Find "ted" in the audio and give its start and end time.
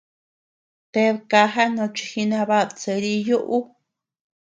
0.91-1.15